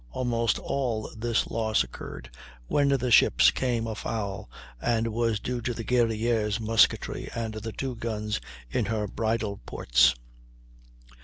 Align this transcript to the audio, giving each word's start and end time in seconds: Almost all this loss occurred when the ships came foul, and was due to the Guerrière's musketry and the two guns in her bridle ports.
Almost 0.09 0.57
all 0.57 1.11
this 1.15 1.45
loss 1.45 1.83
occurred 1.83 2.31
when 2.65 2.87
the 2.87 3.11
ships 3.11 3.51
came 3.51 3.85
foul, 3.93 4.49
and 4.81 5.09
was 5.09 5.39
due 5.39 5.61
to 5.61 5.75
the 5.75 5.83
Guerrière's 5.83 6.59
musketry 6.59 7.29
and 7.35 7.53
the 7.53 7.71
two 7.71 7.93
guns 7.97 8.41
in 8.71 8.85
her 8.85 9.05
bridle 9.05 9.61
ports. 9.67 10.15